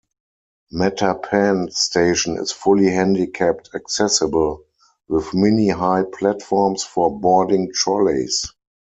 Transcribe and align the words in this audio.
Mattapan 0.73 1.71
station 1.71 2.35
is 2.37 2.51
fully 2.51 2.87
handicapped 2.89 3.69
accessible, 3.75 4.65
with 5.07 5.31
mini-high 5.35 6.05
platforms 6.11 6.81
for 6.81 7.15
boarding 7.19 7.71
trolleys. 7.71 8.51